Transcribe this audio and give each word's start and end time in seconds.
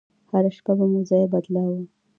هره 0.31 0.49
شپه 0.57 0.73
به 0.77 0.85
مو 0.91 0.99
ځاى 1.09 1.25
بدلاوه. 1.33 1.81